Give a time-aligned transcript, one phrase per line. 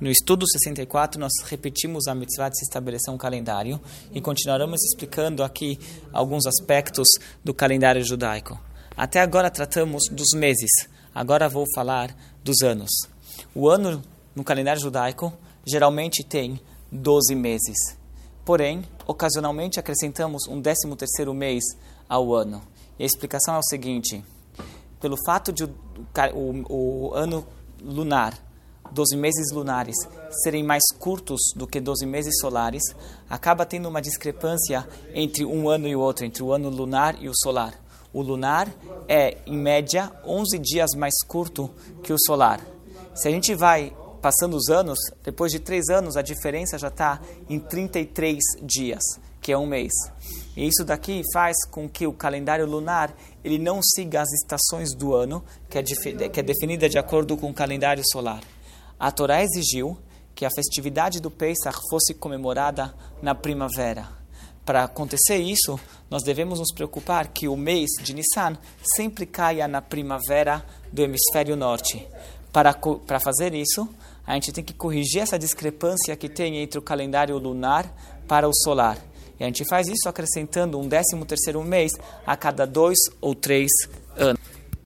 [0.00, 3.80] No estudo 64, nós repetimos a mitzvah de se estabelecer um calendário
[4.12, 5.76] e continuaremos explicando aqui
[6.12, 7.08] alguns aspectos
[7.44, 8.56] do calendário judaico.
[8.96, 10.70] Até agora tratamos dos meses,
[11.12, 12.90] agora vou falar dos anos.
[13.52, 14.00] O ano
[14.36, 15.32] no calendário judaico
[15.66, 16.60] geralmente tem
[16.92, 17.76] 12 meses.
[18.44, 21.64] Porém, ocasionalmente acrescentamos um 13 terceiro mês
[22.08, 22.62] ao ano.
[22.96, 24.24] E a explicação é o seguinte:
[25.00, 25.70] pelo fato de o,
[26.34, 27.44] o, o ano
[27.82, 28.47] lunar
[28.92, 29.96] 12 meses lunares
[30.42, 32.82] serem mais curtos do que 12 meses solares,
[33.28, 37.28] acaba tendo uma discrepância entre um ano e o outro, entre o ano lunar e
[37.28, 37.74] o solar.
[38.12, 38.68] O lunar
[39.06, 41.70] é, em média, 11 dias mais curto
[42.02, 42.60] que o solar.
[43.14, 47.20] Se a gente vai passando os anos, depois de três anos, a diferença já está
[47.48, 49.02] em 33 dias,
[49.40, 49.92] que é um mês.
[50.56, 53.14] E isso daqui faz com que o calendário lunar
[53.44, 57.50] ele não siga as estações do ano, que é, que é definida de acordo com
[57.50, 58.42] o calendário solar
[58.98, 59.96] a Torá exigiu
[60.34, 64.08] que a festividade do Pesach fosse comemorada na primavera.
[64.64, 68.56] Para acontecer isso, nós devemos nos preocupar que o mês de Nissan
[68.96, 72.06] sempre caia na primavera do hemisfério norte.
[72.52, 73.88] Para, para fazer isso,
[74.26, 77.90] a gente tem que corrigir essa discrepância que tem entre o calendário lunar
[78.28, 78.98] para o solar.
[79.40, 81.92] E a gente faz isso acrescentando um décimo terceiro mês
[82.26, 83.70] a cada dois ou três